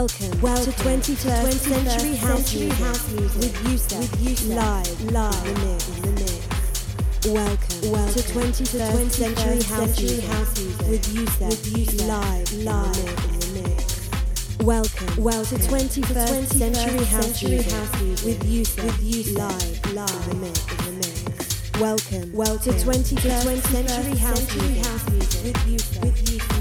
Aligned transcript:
Welcome, 0.00 0.40
welcome 0.40 0.64
to 0.64 0.80
21st, 0.80 1.52
century 1.58 2.16
house 2.16 2.54
music, 2.54 2.72
house 2.78 3.12
music. 3.12 3.42
with 3.42 3.54
Yousef, 3.64 4.00
with 4.00 4.16
Yousef, 4.22 4.56
live, 4.56 5.12
live 5.12 5.46
in 5.46 5.54
the 5.54 5.60
mix, 5.60 5.88
in 5.90 6.00
the 6.00 6.10
mix. 6.22 7.26
Welcome, 7.26 7.90
welcome 7.92 8.14
to 8.14 8.22
21st, 8.32 9.10
century 9.10 9.62
house 9.62 10.00
music, 10.00 10.24
house 10.24 10.58
music. 10.58 10.88
with 10.88 11.04
Yousef, 11.04 11.48
with 11.50 11.64
Yousef, 11.74 12.08
live, 12.08 12.52
live 12.64 12.96
in 13.28 13.40
the 13.40 13.60
mix. 13.60 14.58
Welcome, 14.60 15.22
welcome 15.22 15.58
to 15.58 15.64
21st, 15.68 16.46
century 16.46 17.04
house 17.04 17.42
music. 17.42 18.24
with 18.24 18.40
Yousef, 18.48 18.82
with 18.82 19.00
Yousef, 19.04 19.36
live, 19.36 19.92
live 19.92 20.28
in 20.32 20.40
the 20.40 20.46
mix, 20.46 20.60
in 20.70 20.84
the 20.86 20.92
mix. 20.96 21.78
Welcome, 21.78 22.32
welcome 22.32 22.62
to 22.62 22.70
21st, 22.70 23.62
century 23.66 24.16
house 24.16 24.54
music. 24.54 25.44
with 25.44 25.56
Yousef, 25.68 26.02
with 26.02 26.24
Yousef, 26.24 26.48
live. 26.52 26.59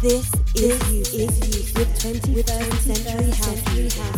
This 0.00 0.32
is 0.54 0.80
you, 0.90 1.02
is 1.02 1.36
you 1.44 1.60
with 1.78 1.92
21st 2.00 2.72
century 2.78 3.32
house 3.36 3.62
music. 3.74 4.08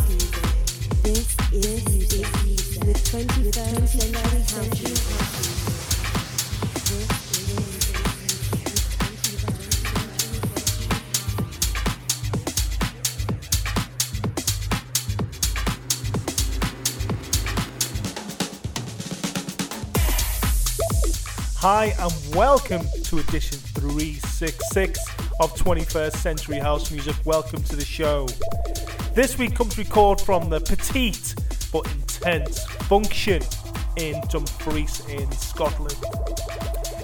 This 1.03 1.27
is 1.51 1.83
you, 1.91 2.23
is 2.23 2.31
you 2.47 2.87
with 2.87 3.03
21st 3.11 3.89
century 3.89 4.43
house 4.47 4.79
music. 4.81 5.33
Hi, 21.59 21.87
and 21.99 22.15
welcome 22.37 22.87
to 23.05 23.19
edition 23.19 23.59
366 23.59 25.12
of 25.43 25.53
21st 25.55 26.17
Century 26.19 26.59
House 26.59 26.93
Music. 26.93 27.17
Welcome 27.25 27.65
to 27.65 27.75
the 27.75 27.85
show. 27.85 28.29
This 29.13 29.37
week 29.39 29.57
comes 29.57 29.77
record 29.77 30.21
from 30.21 30.49
the 30.49 30.61
petite 30.61 31.35
but 31.73 31.85
intense 31.91 32.65
function 32.87 33.43
in 33.97 34.21
Dumfries 34.29 35.05
in 35.09 35.29
Scotland. 35.33 35.97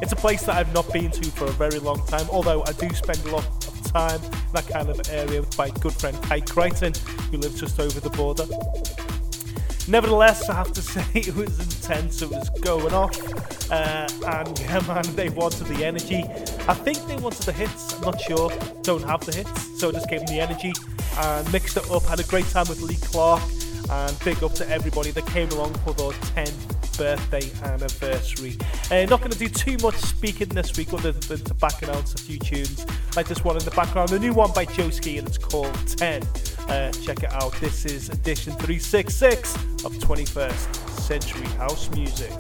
It's 0.01 0.13
a 0.13 0.17
place 0.17 0.45
that 0.45 0.55
I've 0.55 0.73
not 0.73 0.93
been 0.93 1.11
to 1.11 1.31
for 1.33 1.47
a 1.47 1.51
very 1.51 1.81
long 1.81 2.07
time, 2.07 2.29
although 2.31 2.63
I 2.63 2.71
do 2.75 2.89
spend 2.91 3.19
a 3.27 3.31
lot 3.33 3.45
of 3.45 3.83
time 3.93 4.23
in 4.23 4.31
that 4.53 4.69
kind 4.69 4.89
of 4.89 5.01
area 5.11 5.41
with 5.41 5.59
my 5.59 5.71
good 5.71 5.95
friend 5.95 6.17
Kate 6.23 6.49
Crichton, 6.49 6.93
who 7.33 7.39
lives 7.39 7.59
just 7.59 7.81
over 7.81 7.99
the 7.99 8.11
border. 8.11 8.45
Nevertheless, 9.89 10.51
I 10.51 10.55
have 10.55 10.73
to 10.75 10.83
say 10.95 11.05
it 11.15 11.35
was 11.35 11.59
intense. 11.59 12.21
It 12.21 12.31
was 12.31 12.51
going 12.61 12.93
off, 12.93 13.19
uh, 13.71 14.07
and 14.27 14.59
yeah, 14.61 14.81
man, 14.87 15.03
they 15.17 15.31
wanted 15.31 15.67
the 15.67 15.85
energy. 15.85 16.25
I 16.69 16.75
think 16.75 16.99
they 17.07 17.17
wanted 17.17 17.43
the 17.45 17.53
hits. 17.53 17.95
I'm 17.95 18.03
not 18.03 18.21
sure. 18.21 18.53
Don't 18.83 19.05
have 19.05 19.25
the 19.25 19.35
hits, 19.35 19.81
so 19.81 19.89
I 19.89 19.93
just 19.93 20.11
gave 20.11 20.21
them 20.21 20.35
the 20.35 20.41
energy 20.41 20.73
and 21.17 21.53
mixed 21.53 21.79
it 21.79 21.91
up. 21.91 22.03
Had 22.05 22.21
a 22.21 22.25
great 22.25 22.47
time 22.49 22.67
with 22.69 22.83
Lee 22.83 22.97
Clark, 22.97 23.43
and 23.91 24.19
big 24.25 24.43
up 24.43 24.53
to 24.55 24.69
everybody 24.69 25.11
that 25.13 25.27
came 25.27 25.49
along 25.51 25.73
for 25.77 25.95
their 25.95 26.11
10th 26.11 26.99
birthday 26.99 27.51
anniversary. 27.63 28.59
Uh, 28.91 29.07
not 29.09 29.21
going 29.21 29.31
to 29.31 29.39
do 29.39 29.49
too 29.49 29.79
much 29.83 29.95
speaking 29.97 30.49
this 30.49 30.77
week, 30.77 30.93
other 30.93 31.13
than 31.13 31.43
to 31.45 31.55
back 31.55 31.81
announce 31.83 32.13
a 32.15 32.19
few 32.19 32.39
tunes 32.39 32.85
like 33.17 33.27
this 33.27 33.43
one 33.43 33.57
in 33.57 33.65
the 33.65 33.71
background. 33.71 34.13
A 34.13 34.19
new 34.19 34.35
one 34.35 34.53
by 34.53 34.67
Joeski, 34.67 35.19
and 35.19 35.27
it's 35.27 35.39
called 35.39 35.75
10. 35.97 36.23
Uh, 36.69 36.91
check 36.93 37.23
it 37.23 37.33
out. 37.33 37.53
This 37.61 37.87
is 37.87 38.11
edition 38.11 38.53
366 38.53 39.55
of 39.87 39.93
21st 39.95 41.01
Century 41.01 41.47
House 41.57 41.91
Music. 41.93 42.31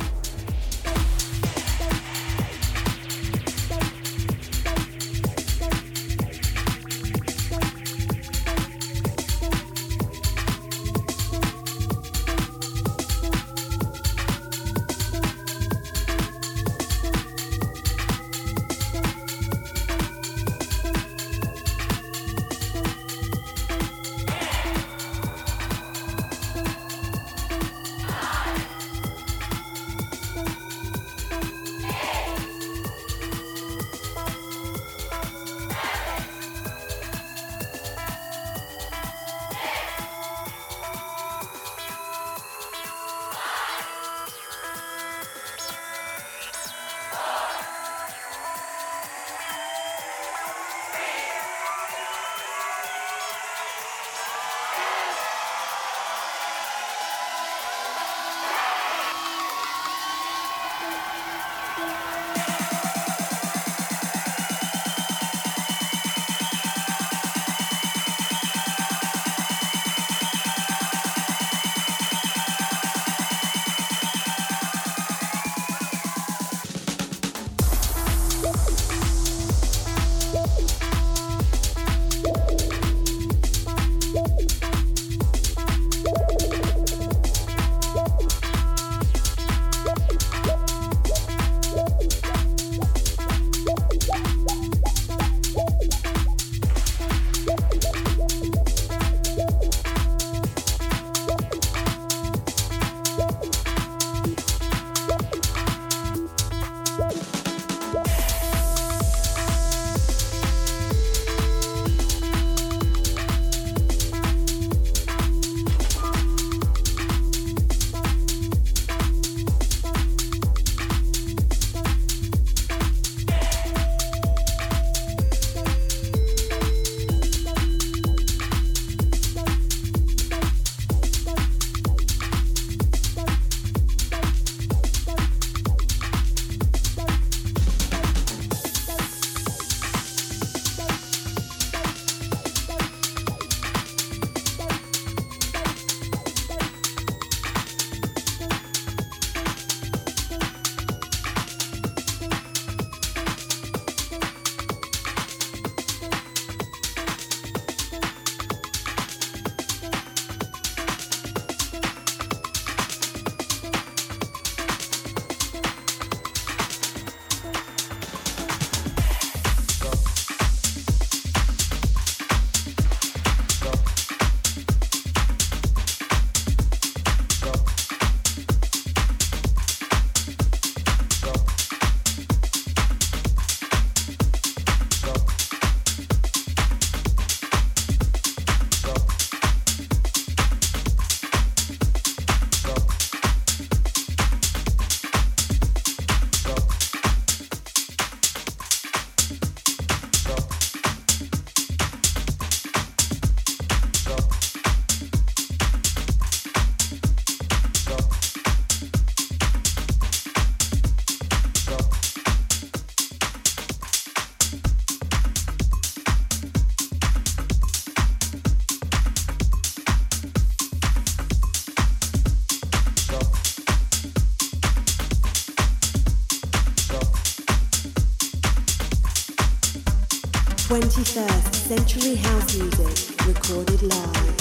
21st 230.68 231.54
Century 231.54 232.14
House 232.16 232.58
Music 232.58 233.26
recorded 233.26 233.80
live. 233.84 234.36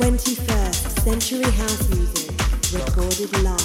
21st 0.00 1.00
Century 1.02 1.50
House 1.50 1.88
Music 1.90 2.30
recorded 2.72 3.30
live. 3.42 3.60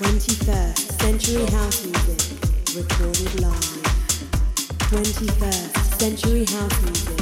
21st 0.00 0.78
Century 0.98 1.44
House 1.44 1.84
Music 1.84 2.20
recorded 2.74 3.40
live. 3.42 3.82
21st 4.88 6.00
Century 6.00 6.46
House 6.46 6.82
Music 6.84 7.20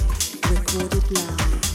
recorded 0.49 1.11
live. 1.11 1.70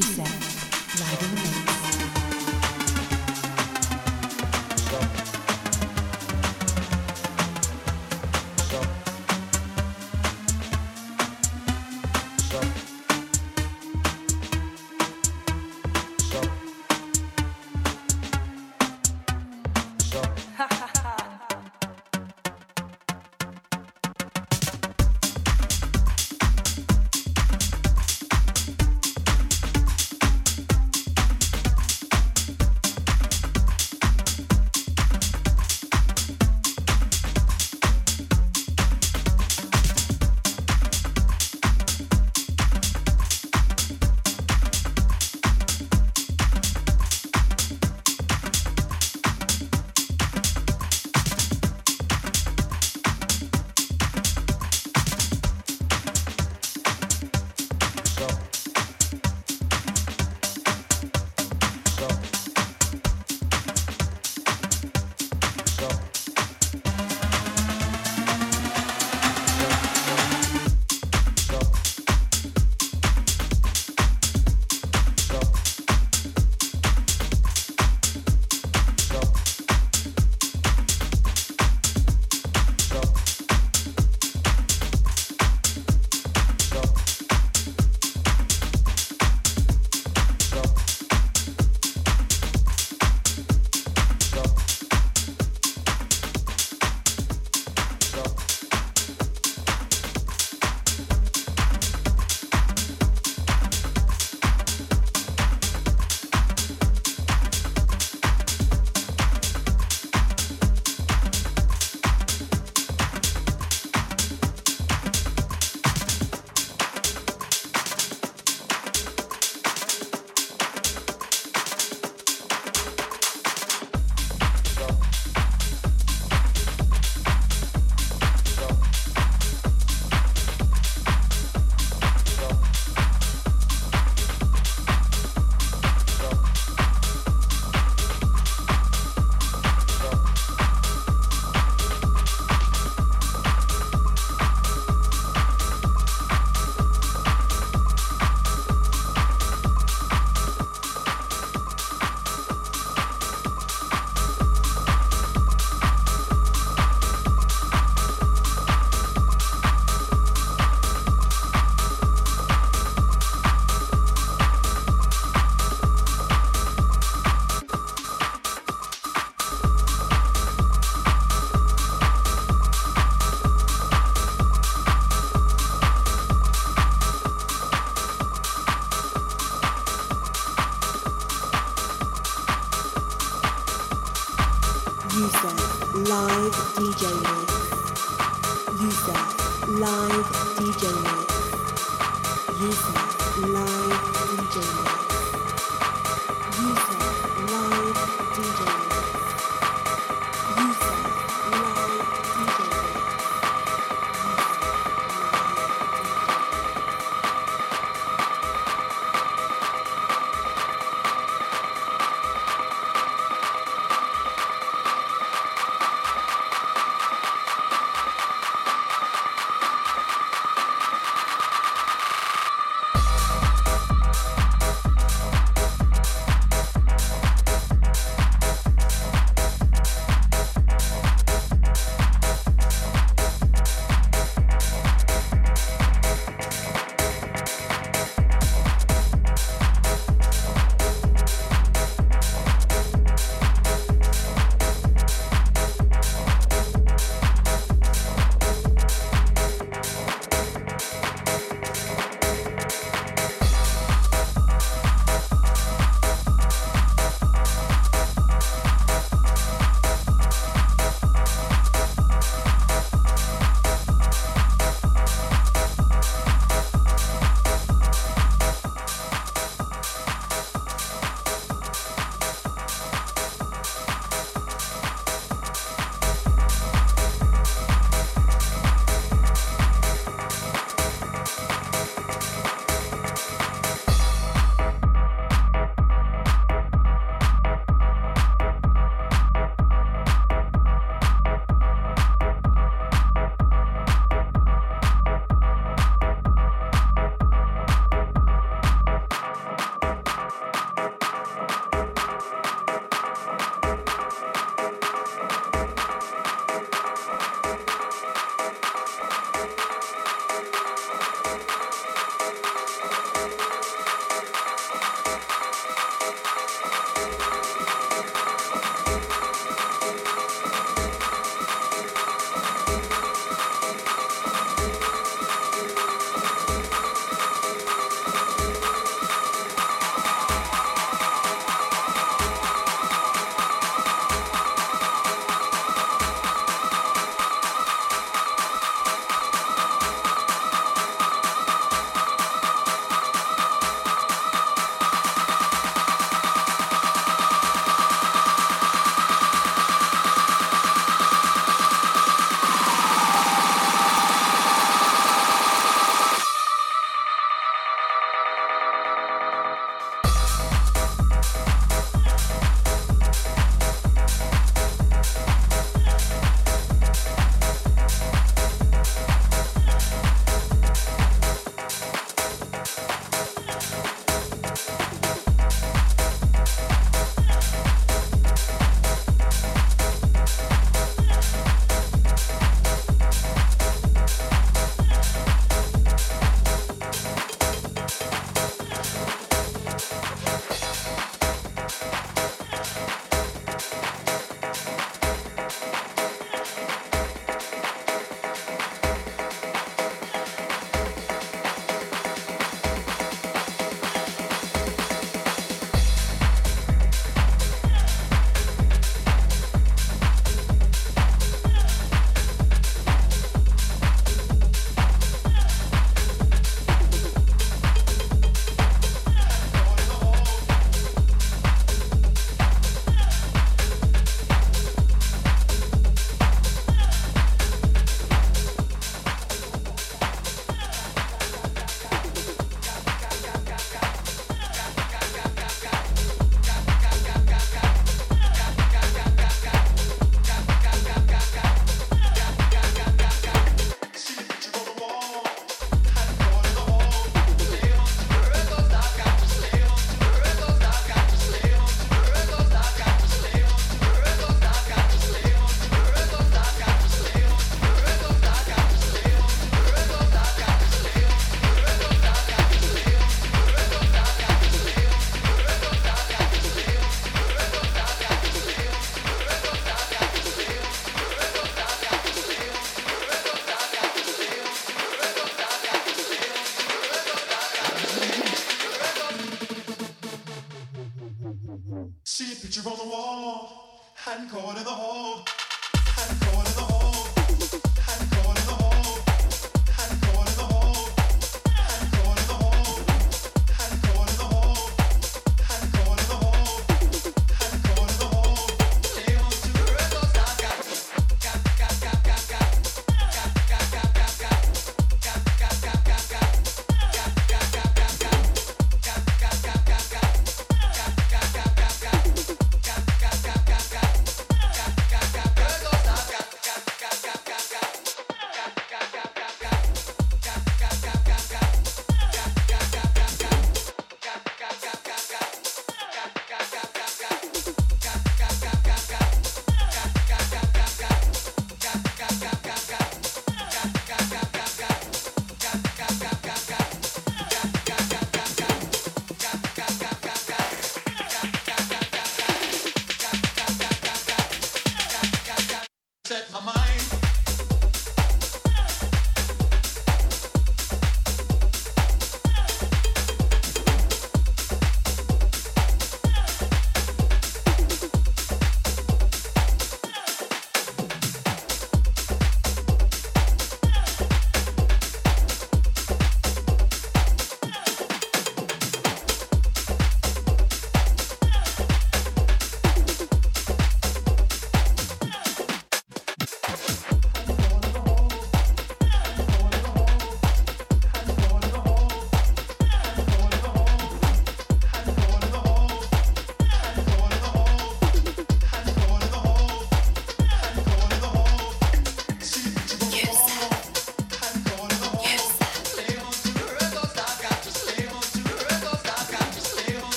reset. 0.00 0.26
Live 0.98 1.22
in 1.22 1.30
the 1.30 1.42
mix. 1.42 1.99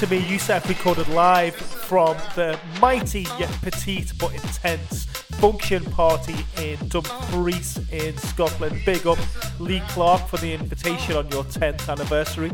To 0.00 0.06
me, 0.06 0.22
Yousef, 0.22 0.66
recorded 0.66 1.08
live 1.08 1.54
from 1.54 2.16
the 2.34 2.58
mighty 2.80 3.26
yet 3.38 3.50
petite 3.60 4.10
but 4.18 4.32
intense 4.32 5.04
function 5.04 5.84
party 5.84 6.36
in 6.56 6.78
Dumfries 6.88 7.78
in 7.92 8.16
Scotland. 8.16 8.80
Big 8.86 9.06
up 9.06 9.18
Lee 9.58 9.82
Clark 9.88 10.26
for 10.26 10.38
the 10.38 10.54
invitation 10.54 11.16
on 11.16 11.28
your 11.28 11.44
10th 11.44 11.86
anniversary. 11.86 12.50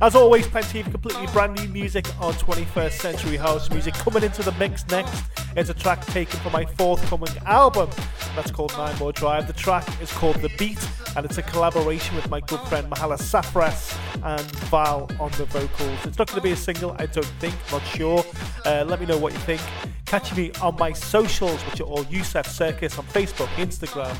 As 0.00 0.14
always, 0.14 0.46
plenty 0.46 0.78
of 0.78 0.90
completely 0.92 1.26
brand 1.32 1.56
new 1.56 1.68
music 1.68 2.06
on 2.20 2.32
21st 2.34 2.92
Century 2.92 3.36
House 3.36 3.68
Music. 3.68 3.94
Coming 3.94 4.22
into 4.22 4.44
the 4.44 4.52
mix 4.52 4.86
next 4.86 5.24
is 5.56 5.70
a 5.70 5.74
track 5.74 6.04
taken 6.06 6.38
from 6.40 6.52
my 6.52 6.64
forthcoming 6.64 7.34
album. 7.46 7.90
That's 8.34 8.50
called 8.50 8.72
Nine 8.76 8.96
More 8.98 9.12
Drive. 9.12 9.46
The 9.46 9.52
track 9.52 9.88
is 10.02 10.12
called 10.12 10.36
The 10.36 10.50
Beat, 10.58 10.78
and 11.16 11.24
it's 11.24 11.38
a 11.38 11.42
collaboration 11.42 12.14
with 12.14 12.28
my 12.28 12.40
good 12.40 12.60
friend 12.68 12.90
Mihalis 12.90 13.22
Safras 13.22 13.96
and 14.22 14.42
Val 14.70 15.08
on 15.18 15.30
the 15.32 15.46
vocals. 15.46 15.98
It's 16.04 16.18
not 16.18 16.28
going 16.28 16.36
to 16.36 16.42
be 16.42 16.52
a 16.52 16.56
single, 16.56 16.94
I 16.98 17.06
don't 17.06 17.24
think, 17.40 17.54
not 17.72 17.82
sure. 17.86 18.24
Uh, 18.64 18.84
let 18.86 19.00
me 19.00 19.06
know 19.06 19.18
what 19.18 19.32
you 19.32 19.38
think. 19.40 19.62
Catch 20.04 20.36
me 20.36 20.52
on 20.60 20.76
my 20.76 20.92
socials, 20.92 21.60
which 21.62 21.80
are 21.80 21.84
all 21.84 22.04
Yousef 22.04 22.46
Circus 22.46 22.98
on 22.98 23.06
Facebook, 23.06 23.48
Instagram. 23.56 24.14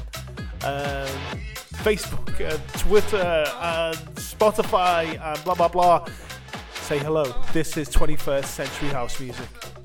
Um, 0.65 1.09
Facebook 1.85 2.41
and 2.41 2.81
Twitter 2.81 3.45
and 3.61 3.97
Spotify 4.17 5.21
and 5.23 5.45
blah 5.45 5.55
blah 5.55 5.69
blah. 5.69 6.07
Say 6.75 6.99
hello. 6.99 7.33
This 7.53 7.77
is 7.77 7.89
21st 7.91 8.45
Century 8.45 8.89
House 8.89 9.21
Music. 9.21 9.76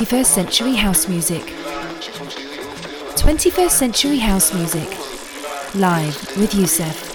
21st 0.00 0.24
Century 0.24 0.74
House 0.76 1.08
Music. 1.08 1.42
21st 3.16 3.70
Century 3.70 4.18
House 4.18 4.54
Music. 4.54 4.88
Live 5.74 6.38
with 6.38 6.52
Yousef. 6.52 7.09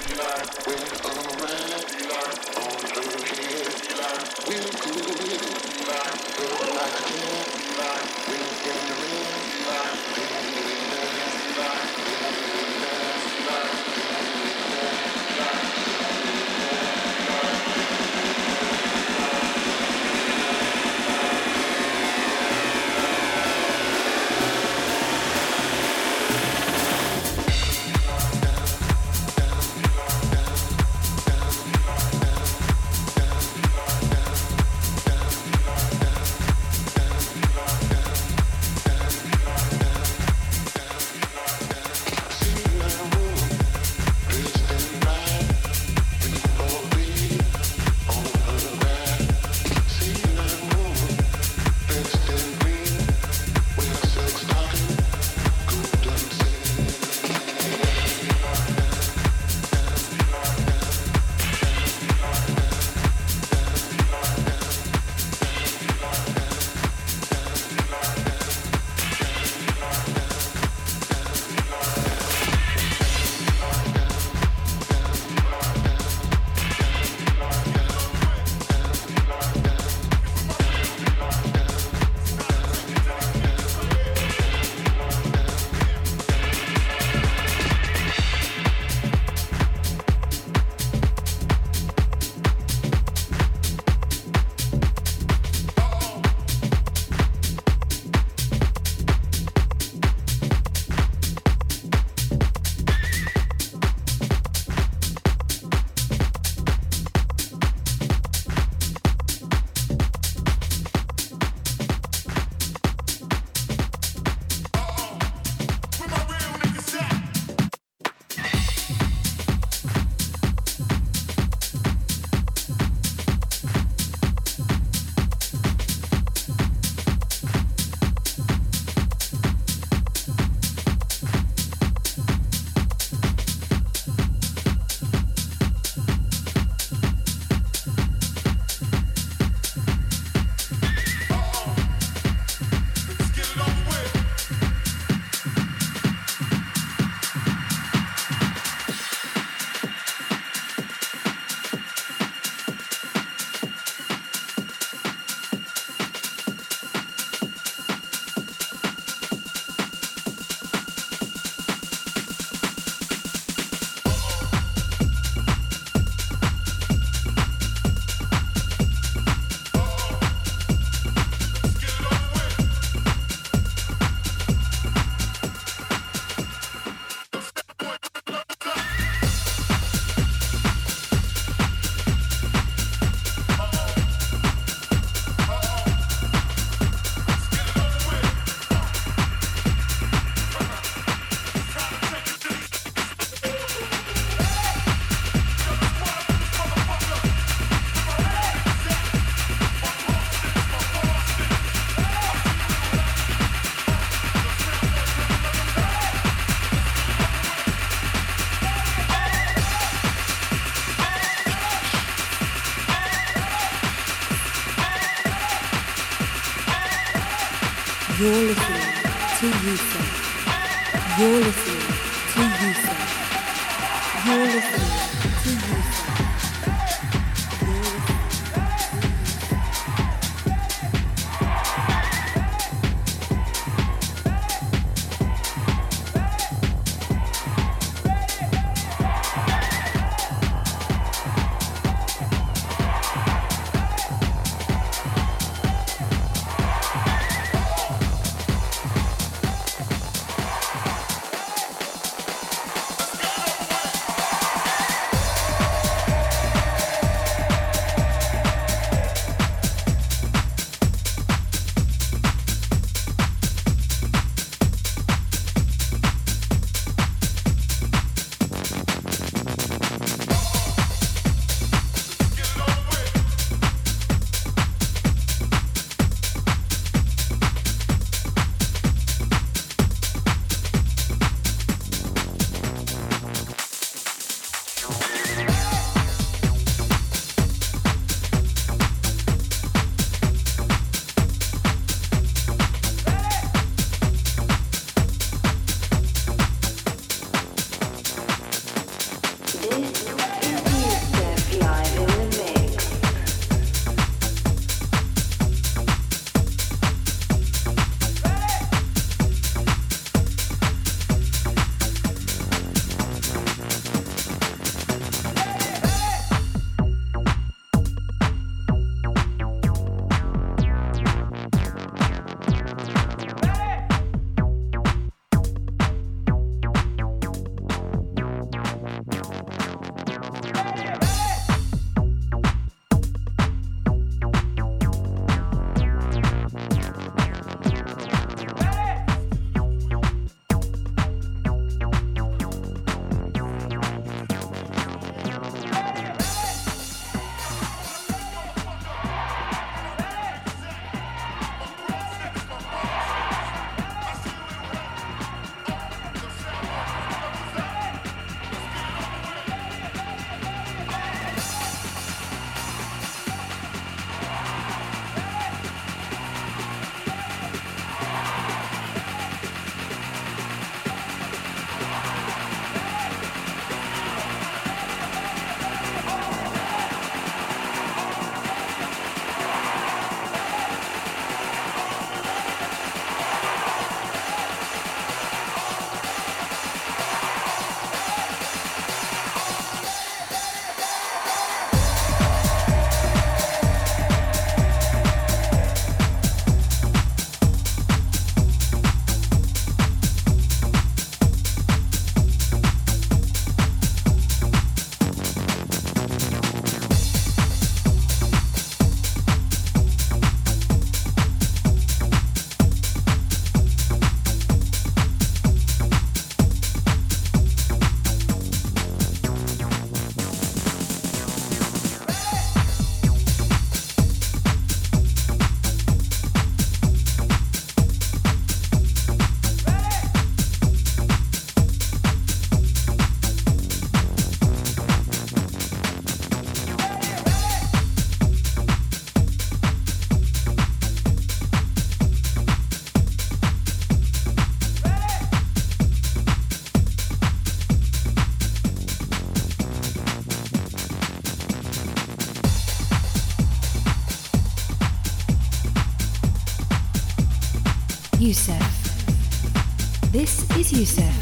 Yousef. 460.75 461.15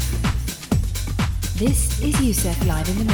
This 1.56 2.02
is 2.02 2.16
Yousef 2.16 2.66
live 2.66 2.88
in 2.88 3.06
the 3.06 3.13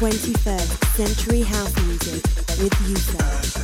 21st 0.00 0.96
Century 0.96 1.42
House 1.42 1.76
Music 1.84 2.24
with 2.56 2.72
Yousef. 2.88 3.60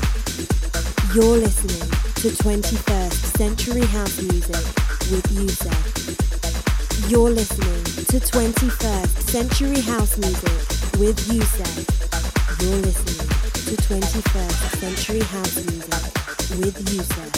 You're 1.15 1.39
listening 1.39 1.89
to 2.17 2.29
21st 2.29 3.39
Century 3.39 3.87
House 3.87 4.21
Music 4.21 4.65
with 5.11 5.25
Yousef. 5.33 7.11
You're 7.11 7.31
listening 7.31 7.83
to 8.05 8.21
21st 8.21 9.23
Century 9.31 9.81
House 9.81 10.19
Music 10.19 10.53
with 11.01 11.17
Yousef. 11.27 11.89
You're 12.61 12.83
listening 12.85 13.29
to 13.65 13.77
21st 13.89 14.77
Century 14.77 15.21
House 15.21 15.57
Music 15.65 16.03
with 16.61 16.77
Yousef. 16.93 17.33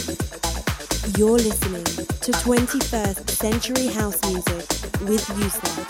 You're 1.16 1.38
listening 1.38 1.84
to 1.84 2.32
21st 2.32 3.30
Century 3.30 3.86
House 3.86 4.20
Music 4.24 4.66
with 5.08 5.24
Yousef. 5.38 5.84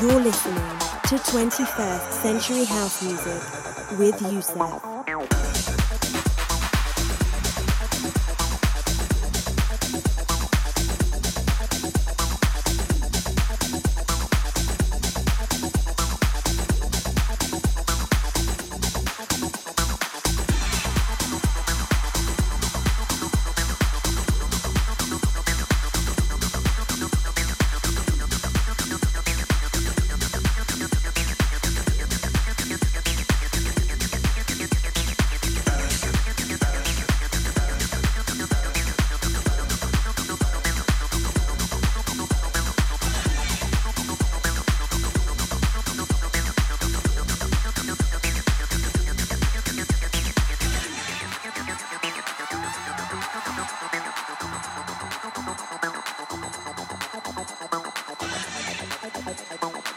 You're 0.00 0.20
listening 0.22 0.85
to 1.06 1.14
21st 1.14 2.12
Century 2.14 2.64
House 2.64 3.00
Music 3.00 3.40
with 3.96 4.16
Yousef. 4.22 4.85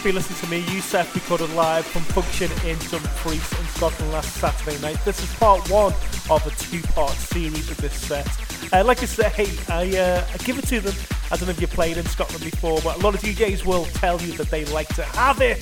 You've 0.00 0.14
been 0.14 0.14
listening 0.14 0.38
to 0.38 0.48
me, 0.48 0.62
Yousef, 0.74 1.14
recorded 1.14 1.54
live 1.54 1.84
from 1.84 2.00
Function 2.00 2.50
in 2.66 2.78
Dumfries 2.88 3.52
in 3.60 3.66
Scotland 3.66 4.10
last 4.12 4.34
Saturday 4.36 4.80
night. 4.80 4.96
This 5.04 5.22
is 5.22 5.30
part 5.34 5.68
one 5.68 5.92
of 6.30 6.46
a 6.46 6.50
two-part 6.52 7.12
series 7.12 7.70
of 7.70 7.76
this 7.76 7.92
set. 7.92 8.26
Uh, 8.72 8.82
like 8.82 9.02
I 9.02 9.04
say, 9.04 9.46
I, 9.68 9.98
uh, 9.98 10.26
I 10.32 10.36
give 10.38 10.58
it 10.58 10.66
to 10.68 10.80
them. 10.80 10.94
I 11.30 11.36
don't 11.36 11.48
know 11.48 11.50
if 11.52 11.60
you 11.60 11.66
played 11.66 11.98
in 11.98 12.06
Scotland 12.06 12.42
before, 12.42 12.80
but 12.82 12.96
a 12.96 13.00
lot 13.00 13.14
of 13.14 13.20
DJs 13.20 13.66
will 13.66 13.84
tell 13.84 14.18
you 14.22 14.32
that 14.38 14.48
they 14.48 14.64
like 14.64 14.88
to 14.94 15.02
have 15.02 15.42
it. 15.42 15.60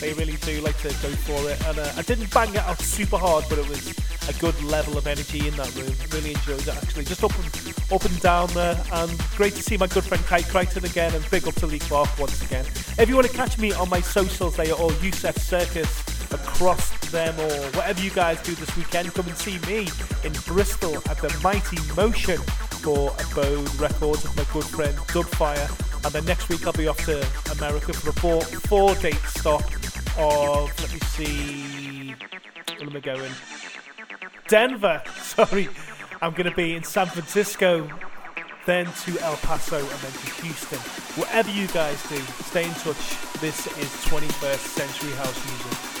They 0.00 0.12
really 0.14 0.34
do 0.38 0.60
like 0.62 0.78
to 0.78 0.88
go 0.88 1.14
for 1.22 1.48
it. 1.48 1.64
And 1.68 1.78
uh, 1.78 1.92
I 1.96 2.02
didn't 2.02 2.34
bang 2.34 2.52
it 2.56 2.62
out 2.62 2.80
super 2.80 3.18
hard, 3.18 3.44
but 3.48 3.60
it 3.60 3.68
was 3.68 3.96
a 4.28 4.32
good 4.40 4.60
level 4.64 4.98
of 4.98 5.06
energy 5.06 5.46
in 5.46 5.54
that 5.58 5.72
room. 5.76 5.94
Really 6.10 6.32
enjoyed 6.32 6.66
it 6.66 6.76
actually. 6.76 7.04
Just 7.04 7.22
up 7.22 7.38
and 7.38 7.74
up 7.92 8.04
and 8.04 8.20
down 8.20 8.48
there, 8.48 8.82
and 8.94 9.16
great 9.36 9.54
to 9.54 9.62
see 9.62 9.76
my 9.76 9.86
good 9.86 10.02
friend 10.02 10.24
Kite 10.24 10.48
Crichton 10.48 10.84
again, 10.84 11.14
and 11.14 11.30
big 11.30 11.46
up 11.46 11.54
to 11.54 11.66
Lee 11.68 11.78
Clark 11.78 12.18
once 12.18 12.42
again. 12.42 12.66
If 12.98 13.10
you 13.10 13.14
want 13.14 13.26
to 13.26 13.32
catch 13.32 13.58
me 13.58 13.72
on 13.72 13.90
my 13.90 14.00
socials, 14.00 14.56
they 14.56 14.70
are 14.70 14.78
all 14.78 14.90
Yousef 14.92 15.38
Circus 15.38 16.00
across 16.32 16.90
them, 17.10 17.38
or 17.38 17.52
whatever 17.76 18.00
you 18.00 18.10
guys 18.10 18.40
do 18.42 18.54
this 18.54 18.74
weekend. 18.74 19.12
Come 19.12 19.26
and 19.28 19.36
see 19.36 19.58
me 19.68 19.88
in 20.24 20.32
Bristol 20.46 20.96
at 21.10 21.18
the 21.18 21.38
Mighty 21.42 21.76
Motion 21.94 22.38
for 22.82 23.12
Abode 23.30 23.74
Records 23.78 24.22
with 24.22 24.36
my 24.36 24.44
good 24.50 24.64
friend 24.64 24.96
Dubfire. 25.12 26.04
And 26.04 26.14
then 26.14 26.24
next 26.24 26.48
week 26.48 26.66
I'll 26.66 26.72
be 26.72 26.88
off 26.88 27.04
to 27.04 27.18
America 27.58 27.92
for 27.92 28.10
a 28.10 28.12
four 28.14 28.40
four 28.40 28.94
date 28.94 29.20
stop 29.26 29.62
of 30.18 30.80
let 30.80 30.92
me 30.92 31.00
see 31.00 32.14
where 32.78 32.88
am 32.88 32.96
I 32.96 33.00
going? 33.00 33.32
Denver. 34.48 35.02
Sorry, 35.20 35.68
I'm 36.22 36.32
going 36.32 36.48
to 36.48 36.56
be 36.56 36.76
in 36.76 36.82
San 36.82 37.06
Francisco, 37.08 37.88
then 38.66 38.86
to 39.04 39.18
El 39.20 39.36
Paso, 39.36 39.78
and 39.78 39.88
then 39.88 40.12
to 40.12 40.42
Houston. 40.42 40.78
Whatever 41.16 41.50
you 41.50 41.68
guys 41.68 42.02
do, 42.08 42.18
stay 42.44 42.64
in 42.64 42.74
touch. 42.74 43.16
This 43.40 43.66
is 43.78 43.88
21st 44.04 44.58
Century 44.58 45.12
House 45.12 45.46
Music. 45.46 45.95